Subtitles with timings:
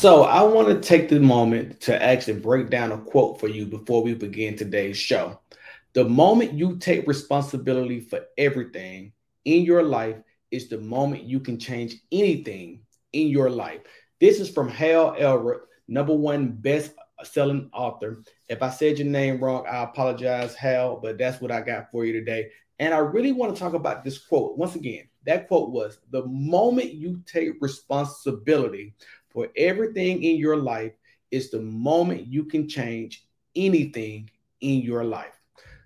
[0.00, 3.66] So I want to take the moment to actually break down a quote for you
[3.66, 5.38] before we begin today's show.
[5.92, 9.12] The moment you take responsibility for everything
[9.44, 10.16] in your life
[10.50, 12.80] is the moment you can change anything
[13.12, 13.82] in your life.
[14.20, 16.92] This is from Hal Elrod, number one best
[17.22, 18.22] selling author.
[18.48, 22.06] If I said your name wrong, I apologize, Hal, but that's what I got for
[22.06, 22.48] you today.
[22.78, 24.56] And I really want to talk about this quote.
[24.56, 28.94] Once again, that quote was the moment you take responsibility
[29.30, 30.92] for everything in your life
[31.30, 34.30] is the moment you can change anything
[34.60, 35.40] in your life.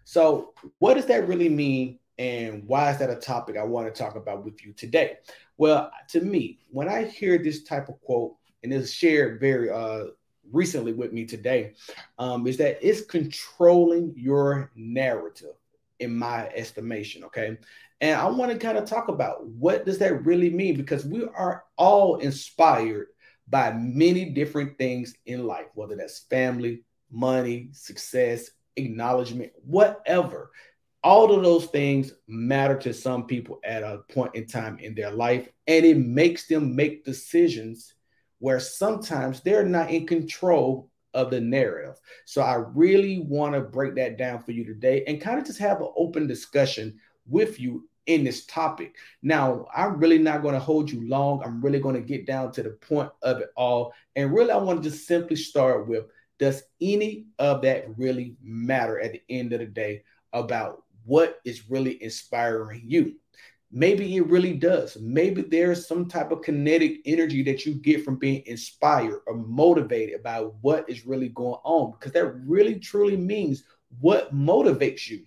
[0.05, 1.99] So, what does that really mean?
[2.19, 5.19] And why is that a topic I want to talk about with you today?
[5.57, 10.05] Well, to me, when I hear this type of quote, and it's shared very uh,
[10.53, 11.75] recently with me today,
[12.19, 15.55] um, is that it's controlling your narrative,
[16.01, 17.25] in my estimation.
[17.25, 17.59] Okay.
[18.01, 21.25] And I want to kind of talk about what does that really mean because we
[21.25, 23.09] are all inspired
[23.49, 30.51] by many different things in life, whether that's family, money, success, acknowledgement, whatever.
[31.03, 35.11] All of those things matter to some people at a point in time in their
[35.11, 37.95] life, and it makes them make decisions
[38.39, 42.01] where sometimes they're not in control of the narrative.
[42.25, 45.61] So I really want to break that down for you today and kind of just
[45.61, 48.97] have an open discussion with you in this topic.
[49.23, 51.43] Now, I'm really not going to hold you long.
[51.45, 53.93] I'm really going to get down to the point of it all.
[54.17, 56.05] And really, I want to just simply start with
[56.39, 61.71] does any of that really matter at the end of the day about what is
[61.71, 63.15] really inspiring you?
[63.71, 64.97] Maybe it really does.
[65.01, 70.23] Maybe there's some type of kinetic energy that you get from being inspired or motivated
[70.23, 73.65] by what is really going on, because that really truly means
[74.01, 75.25] what motivates you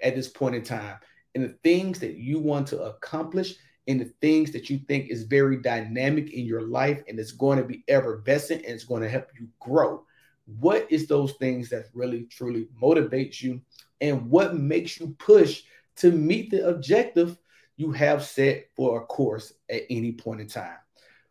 [0.00, 0.96] at this point in time
[1.34, 3.54] and the things that you want to accomplish
[3.88, 7.58] and the things that you think is very dynamic in your life and it's going
[7.58, 10.04] to be effervescent and it's going to help you grow.
[10.58, 13.60] What is those things that really truly motivates you
[14.00, 15.62] and what makes you push
[15.96, 17.38] to meet the objective
[17.76, 20.76] you have set for a course at any point in time?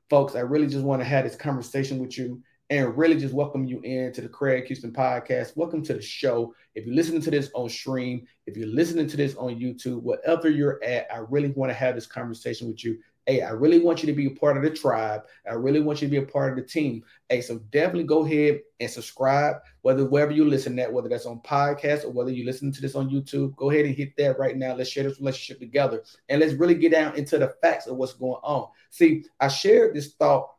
[0.09, 3.66] Folks, I really just want to have this conversation with you and really just welcome
[3.66, 5.58] you in to the Craig Houston podcast.
[5.58, 6.56] Welcome to the show.
[6.74, 10.50] If you're listening to this on stream, if you're listening to this on YouTube, whatever
[10.50, 12.98] you're at, I really want to have this conversation with you.
[13.26, 15.24] Hey, I really want you to be a part of the tribe.
[15.46, 17.04] I really want you to be a part of the team.
[17.28, 21.42] Hey, so definitely go ahead and subscribe, whether wherever you listen at, whether that's on
[21.42, 23.54] podcast or whether you listen to this on YouTube.
[23.58, 24.76] Go ahead and hit that right now.
[24.76, 28.14] Let's share this relationship together and let's really get down into the facts of what's
[28.14, 28.70] going on.
[28.92, 30.52] See, I shared this thought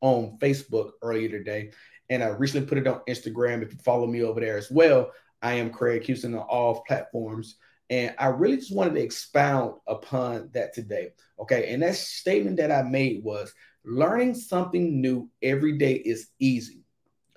[0.00, 1.72] on Facebook earlier today,
[2.10, 3.62] and I recently put it on Instagram.
[3.62, 7.56] If you follow me over there as well, I am Craig Houston on all platforms.
[7.90, 11.12] And I really just wanted to expound upon that today.
[11.40, 11.72] Okay.
[11.72, 13.52] And that statement that I made was
[13.84, 16.84] learning something new every day is easy,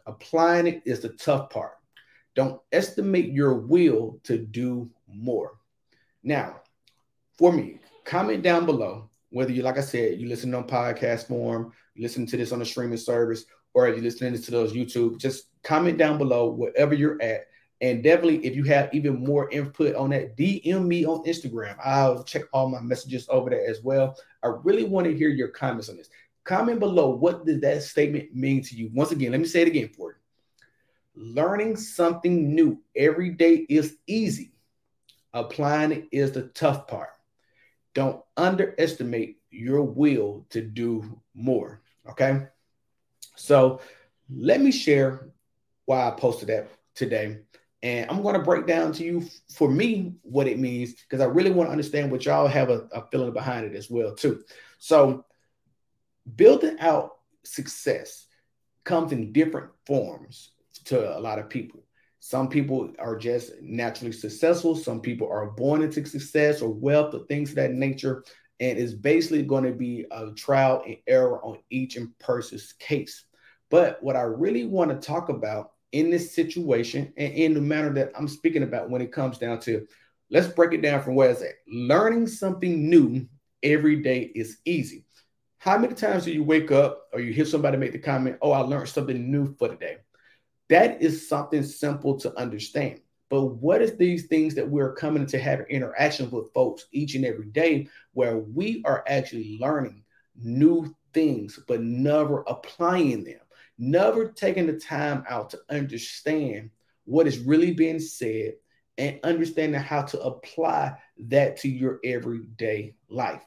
[0.05, 1.73] applying it is the tough part.
[2.35, 5.57] Don't estimate your will to do more.
[6.23, 6.61] Now,
[7.37, 11.73] for me, comment down below whether you, like I said, you listen on podcast form,
[11.95, 15.47] you listen to this on a streaming service, or you're listening to those YouTube, just
[15.63, 17.47] comment down below wherever you're at.
[17.79, 21.75] And definitely, if you have even more input on that, DM me on Instagram.
[21.83, 24.15] I'll check all my messages over there as well.
[24.43, 26.09] I really want to hear your comments on this.
[26.43, 28.91] Comment below what did that statement mean to you?
[28.93, 30.17] Once again, let me say it again for you.
[31.33, 34.53] Learning something new every day is easy.
[35.33, 37.09] Applying it is the tough part.
[37.93, 41.81] Don't underestimate your will to do more.
[42.09, 42.47] Okay.
[43.35, 43.81] So
[44.29, 45.29] let me share
[45.85, 47.39] why I posted that today.
[47.83, 49.25] And I'm going to break down to you
[49.55, 52.87] for me what it means because I really want to understand what y'all have a,
[52.91, 54.43] a feeling behind it as well, too.
[54.77, 55.25] So
[56.35, 58.27] building out success
[58.83, 60.51] comes in different forms
[60.85, 61.83] to a lot of people.
[62.23, 64.75] Some people are just naturally successful.
[64.75, 68.23] Some people are born into success or wealth or things of that nature.
[68.59, 73.25] And it's basically going to be a trial and error on each and person's case.
[73.71, 77.91] But what I really want to talk about in this situation and in the manner
[77.95, 79.87] that I'm speaking about when it comes down to
[80.29, 81.55] let's break it down from where it's at.
[81.67, 83.27] Learning something new
[83.63, 85.05] every day is easy.
[85.57, 88.51] How many times do you wake up or you hear somebody make the comment, Oh,
[88.51, 89.97] I learned something new for the day?
[90.71, 93.01] That is something simple to understand.
[93.29, 97.25] But what is these things that we're coming to have interaction with folks each and
[97.25, 100.03] every day where we are actually learning
[100.41, 103.41] new things, but never applying them,
[103.77, 106.69] never taking the time out to understand
[107.03, 108.53] what is really being said
[108.97, 113.43] and understanding how to apply that to your everyday life.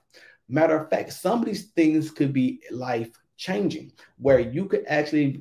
[0.51, 5.41] Matter of fact, some of these things could be life changing, where you could actually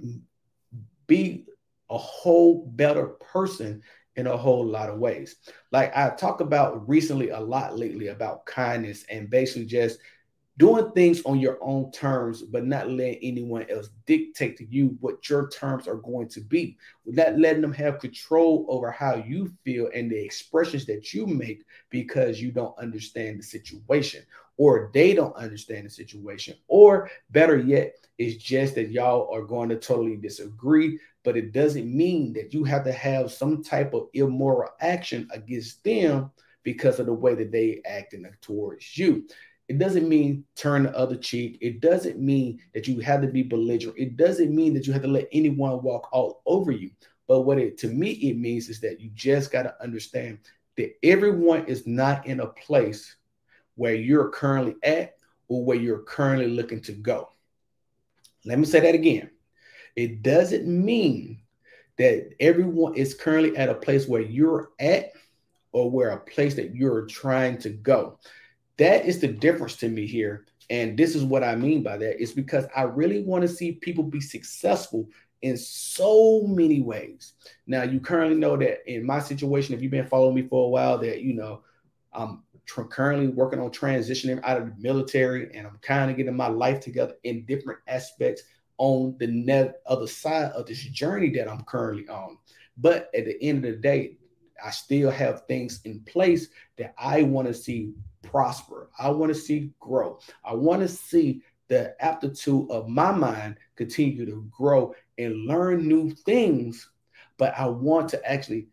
[1.08, 1.46] be
[1.94, 3.82] a whole better person
[4.16, 5.38] in a whole lot of ways.
[5.72, 10.00] Like I talk about recently a lot lately about kindness and basically just
[10.58, 15.28] doing things on your own terms, but not letting anyone else dictate to you what
[15.28, 16.78] your terms are going to be.
[17.06, 21.64] Not letting them have control over how you feel and the expressions that you make
[21.90, 24.24] because you don't understand the situation
[24.58, 26.56] or they don't understand the situation.
[26.68, 31.94] Or better yet, it's just that y'all are going to totally disagree, but it doesn't
[31.94, 36.32] mean that you have to have some type of immoral action against them
[36.64, 39.28] because of the way that they acting towards you.
[39.70, 41.58] It doesn't mean turn the other cheek.
[41.62, 43.98] It doesn't mean that you have to be belligerent.
[43.98, 46.92] It doesn't mean that you have to let anyone walk all over you.
[47.28, 50.40] But what it to me it means is that you just got to understand
[50.76, 53.16] that everyone is not in a place
[53.76, 55.16] where you're currently at
[55.48, 57.30] or where you're currently looking to go.
[58.46, 59.30] Let me say that again.
[59.96, 61.40] It doesn't mean
[61.98, 65.12] that everyone is currently at a place where you're at
[65.72, 68.20] or where a place that you're trying to go.
[68.78, 70.46] That is the difference to me here.
[70.70, 72.22] And this is what I mean by that.
[72.22, 75.08] It's because I really want to see people be successful
[75.42, 77.34] in so many ways.
[77.68, 80.70] Now, you currently know that in my situation, if you've been following me for a
[80.70, 81.64] while, that you know
[82.14, 86.36] I'm tr- currently working on transitioning out of the military, and I'm kind of getting
[86.36, 88.44] my life together in different aspects
[88.78, 92.38] on the net other side of this journey that I'm currently on.
[92.78, 94.18] But at the end of the day,
[94.64, 96.48] I still have things in place
[96.78, 98.90] that I want to see prosper.
[98.98, 100.20] I want to see grow.
[100.44, 106.12] I want to see the aptitude of my mind continue to grow and learn new
[106.12, 106.90] things.
[107.38, 108.68] But I want to actually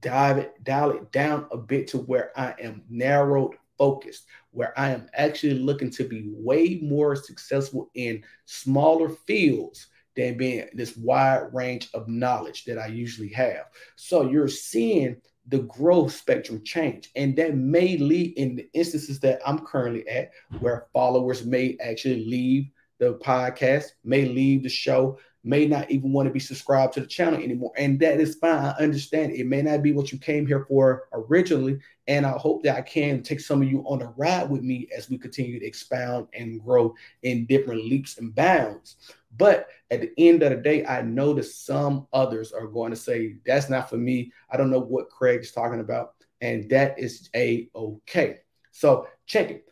[0.00, 4.90] dive it, dial it down a bit to where I am narrowed focused, where I
[4.90, 11.52] am actually looking to be way more successful in smaller fields than being this wide
[11.52, 13.66] range of knowledge that I usually have.
[13.96, 15.16] So you're seeing
[15.48, 17.10] the growth spectrum change.
[17.16, 20.30] And that may lead in the instances that I'm currently at,
[20.60, 26.26] where followers may actually leave the podcast, may leave the show, may not even want
[26.26, 27.72] to be subscribed to the channel anymore.
[27.76, 28.64] And that is fine.
[28.64, 31.78] I understand it may not be what you came here for originally.
[32.06, 34.88] And I hope that I can take some of you on a ride with me
[34.96, 38.96] as we continue to expound and grow in different leaps and bounds.
[39.36, 42.96] But at the end of the day, I know that some others are going to
[42.96, 44.32] say, that's not for me.
[44.50, 46.14] I don't know what Craig is talking about.
[46.40, 48.40] And that is a okay.
[48.70, 49.63] So check it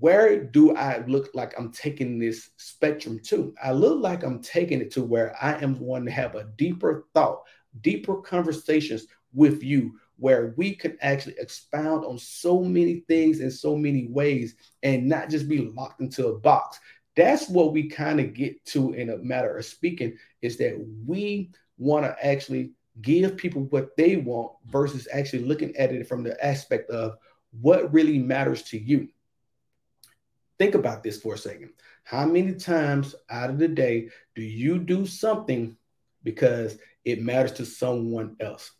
[0.00, 3.54] where do I look like I'm taking this spectrum to?
[3.62, 7.06] I look like I'm taking it to where I am going to have a deeper
[7.14, 7.42] thought,
[7.80, 13.76] deeper conversations with you, where we can actually expound on so many things in so
[13.76, 16.80] many ways and not just be locked into a box.
[17.16, 21.50] That's what we kind of get to in a matter of speaking is that we
[21.76, 26.44] want to actually give people what they want versus actually looking at it from the
[26.44, 27.16] aspect of
[27.60, 29.08] what really matters to you
[30.58, 31.70] Think about this for a second.
[32.02, 35.76] How many times out of the day do you do something
[36.24, 38.72] because it matters to someone else?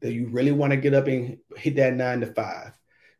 [0.00, 2.72] Do you really want to get up and hit that nine to five?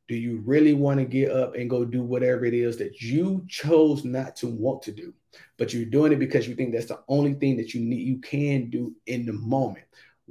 [0.09, 3.45] Do you really want to get up and go do whatever it is that you
[3.49, 5.15] chose not to want to do,
[5.57, 8.19] but you're doing it because you think that's the only thing that you need, you
[8.19, 9.85] can do in the moment?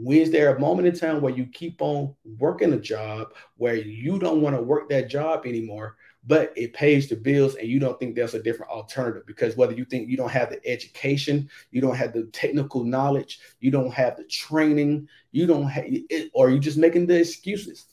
[0.07, 4.19] Is there a moment in time where you keep on working a job where you
[4.19, 7.99] don't want to work that job anymore but it pays the bills and you don't
[7.99, 11.81] think there's a different alternative because whether you think you don't have the education you
[11.81, 16.49] don't have the technical knowledge you don't have the training you don't have it, or
[16.49, 17.85] you're just making the excuses.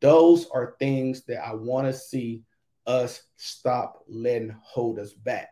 [0.00, 2.42] Those are things that i want to see
[2.86, 5.50] us stop letting hold us back.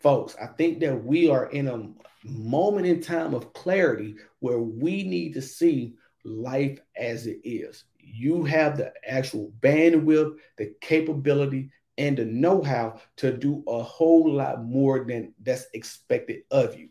[0.00, 1.88] Folks i think that we are in a
[2.24, 8.44] moment in time of clarity where we need to see life as it is you
[8.44, 15.04] have the actual bandwidth, the capability, and the know-how to do a whole lot more
[15.04, 16.88] than that's expected of you.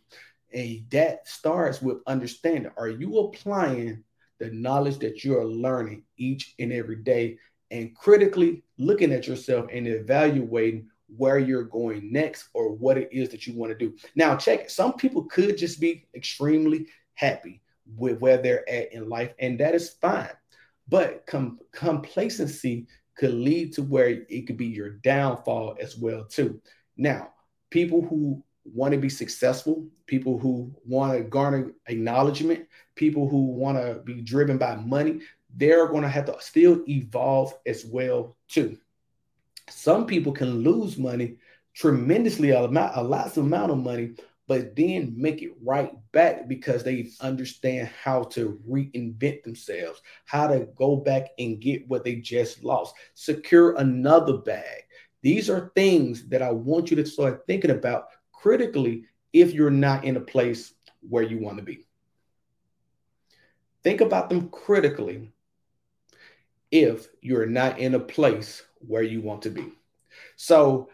[0.53, 2.71] And that starts with understanding.
[2.77, 4.03] Are you applying
[4.39, 7.37] the knowledge that you're learning each and every day
[7.71, 13.29] and critically looking at yourself and evaluating where you're going next or what it is
[13.29, 13.95] that you want to do.
[14.15, 14.71] Now, check it.
[14.71, 17.61] Some people could just be extremely happy
[17.95, 20.29] with where they're at in life, and that is fine.
[20.89, 26.61] But com- complacency could lead to where it could be your downfall as well too.
[26.97, 27.33] Now,
[27.69, 33.77] people who want to be successful, people who want to garner acknowledgement, people who want
[33.77, 35.21] to be driven by money,
[35.55, 38.77] they're going to have to still evolve as well too.
[39.69, 41.37] Some people can lose money
[41.73, 42.93] tremendously a lot,
[43.35, 44.11] a amount of money,
[44.49, 50.67] but then make it right back because they understand how to reinvent themselves, how to
[50.75, 54.85] go back and get what they just lost, secure another bag.
[55.21, 59.03] These are things that I want you to start thinking about critically
[59.33, 60.73] if you're not in a place
[61.07, 61.85] where you want to be.
[63.83, 65.31] Think about them critically
[66.71, 69.73] if you're not in a place where you want to be.
[70.37, 70.89] So,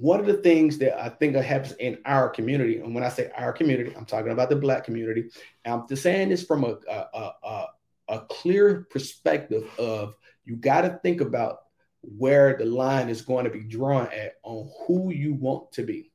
[0.00, 3.30] one of the things that I think happens in our community, and when I say
[3.36, 5.28] our community, I'm talking about the Black community.
[5.66, 7.66] I'm just saying this from a, a, a,
[8.08, 10.14] a clear perspective of
[10.46, 11.64] you got to think about
[12.00, 16.10] where the line is going to be drawn at on who you want to be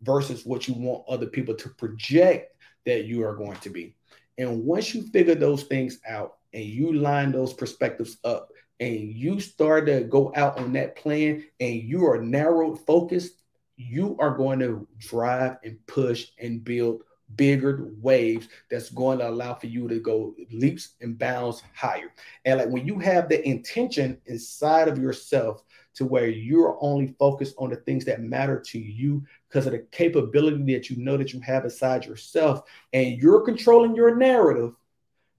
[0.00, 3.94] versus what you want other people to project that you are going to be.
[4.38, 8.48] And once you figure those things out and you line those perspectives up
[8.80, 13.34] and you start to go out on that plan and you are narrowed focused,
[13.76, 17.02] you are going to drive and push and build
[17.36, 22.12] bigger waves that's going to allow for you to go leaps and bounds higher.
[22.44, 25.62] And like when you have the intention inside of yourself
[25.94, 29.86] to where you're only focused on the things that matter to you because of the
[29.90, 34.72] capability that you know that you have inside yourself and you're controlling your narrative,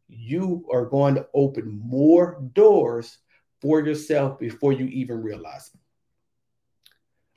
[0.08, 3.18] you are going to open more doors
[3.62, 5.80] for yourself before you even realize it.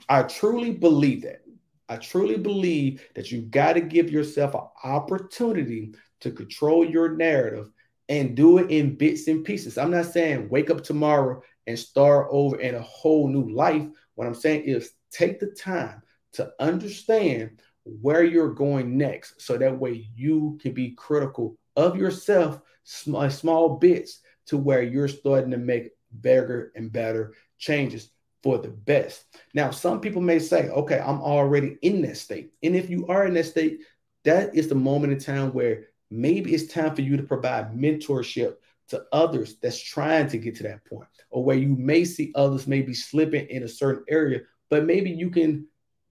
[0.08, 1.42] I truly believe that.
[1.88, 7.70] I truly believe that you got to give yourself an opportunity to control your narrative
[8.08, 9.78] and do it in bits and pieces.
[9.78, 13.86] I'm not saying wake up tomorrow and start over in a whole new life.
[14.14, 16.02] What I'm saying is take the time
[16.34, 22.60] to understand where you're going next so that way you can be critical of yourself
[22.84, 25.90] small, small bits to where you're starting to make
[26.20, 28.10] bigger and better changes
[28.42, 29.24] for the best.
[29.54, 32.52] Now, some people may say, okay, I'm already in that state.
[32.62, 33.80] And if you are in that state,
[34.24, 38.56] that is the moment in time where maybe it's time for you to provide mentorship
[38.88, 42.66] to others that's trying to get to that point, or where you may see others
[42.66, 45.66] maybe slipping in a certain area, but maybe you can,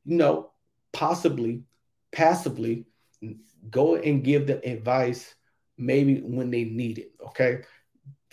[0.05, 0.51] you know,
[0.91, 1.61] possibly,
[2.11, 2.85] passively
[3.69, 5.35] go and give them advice
[5.77, 7.11] maybe when they need it.
[7.27, 7.61] Okay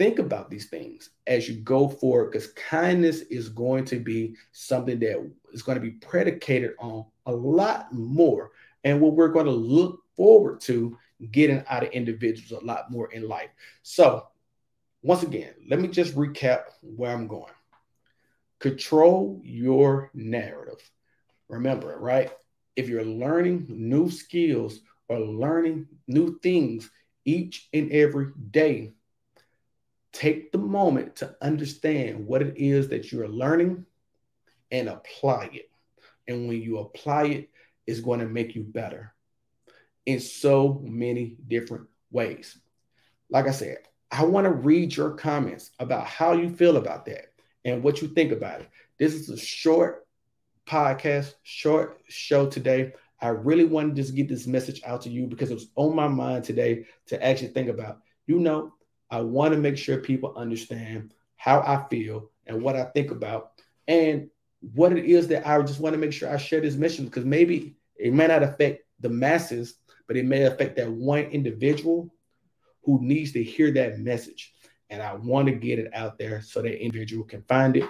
[0.01, 4.99] think about these things as you go forward because kindness is going to be something
[4.99, 8.51] that is going to be predicated on a lot more
[8.85, 10.97] and what we're going to look forward to
[11.33, 13.51] getting out of individuals a lot more in life.
[13.83, 14.27] So
[15.03, 17.53] once again let me just recap where i'm going.
[18.59, 20.81] Control your narrative.
[21.51, 22.33] Remember right?
[22.75, 26.91] If you're learning new skills or learning new things
[27.27, 28.93] each and every day
[30.13, 33.87] take the moment to understand what it is that you're learning
[34.71, 35.71] and apply it.
[36.27, 37.51] And when you apply it,
[37.87, 39.13] it's going to make you better
[40.07, 42.59] in so many different ways.
[43.29, 43.79] Like I said,
[44.11, 47.27] I want to read your comments about how you feel about that
[47.65, 48.69] and what you think about it.
[48.99, 50.07] This is a short
[50.67, 52.93] podcast, short show today.
[53.21, 55.95] I really wanted to just get this message out to you because it was on
[55.95, 57.99] my mind today to actually think about.
[58.27, 58.75] You know,
[59.11, 63.53] I want to make sure people understand how I feel and what I think about
[63.89, 64.29] and
[64.75, 67.25] what it is that I just want to make sure I share this mission because
[67.25, 69.77] maybe it may not affect the masses,
[70.07, 72.13] but it may affect that one individual
[72.85, 74.53] who needs to hear that message.
[74.91, 77.89] And I want to get it out there so that individual can find it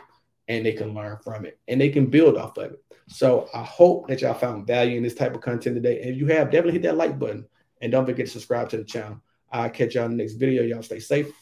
[0.49, 2.85] and they can learn from it and they can build off of it.
[3.09, 6.01] So I hope that y'all found value in this type of content today.
[6.01, 7.47] And if you have, definitely hit that like button
[7.81, 9.21] and don't forget to subscribe to the channel.
[9.51, 10.63] I'll catch y'all in the next video.
[10.63, 11.33] Y'all stay safe.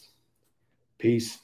[0.99, 1.39] Peace.